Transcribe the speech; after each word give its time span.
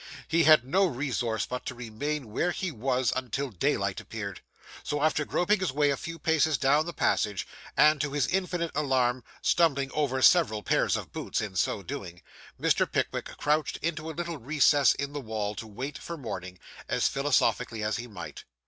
He 0.27 0.45
had 0.45 0.65
no 0.65 0.87
resource 0.87 1.45
but 1.45 1.63
to 1.67 1.75
remain 1.75 2.31
where 2.31 2.49
he 2.49 2.71
was 2.71 3.13
until 3.15 3.51
daylight 3.51 3.99
appeared. 3.99 4.41
So 4.81 5.03
after 5.03 5.25
groping 5.25 5.59
his 5.59 5.71
way 5.71 5.91
a 5.91 5.95
few 5.95 6.17
paces 6.17 6.57
down 6.57 6.87
the 6.87 6.91
passage, 6.91 7.47
and, 7.77 8.01
to 8.01 8.13
his 8.13 8.25
infinite 8.25 8.71
alarm, 8.73 9.23
stumbling 9.43 9.91
over 9.91 10.19
several 10.23 10.63
pairs 10.63 10.97
of 10.97 11.11
boots 11.13 11.39
in 11.39 11.55
so 11.55 11.83
doing, 11.83 12.23
Mr. 12.59 12.91
Pickwick 12.91 13.37
crouched 13.37 13.77
into 13.83 14.09
a 14.09 14.17
little 14.17 14.37
recess 14.39 14.95
in 14.95 15.13
the 15.13 15.21
wall, 15.21 15.53
to 15.53 15.67
wait 15.67 15.99
for 15.99 16.17
morning, 16.17 16.57
as 16.89 17.07
philosophically 17.07 17.83
as 17.83 17.97
he 17.97 18.07
might. 18.07 18.43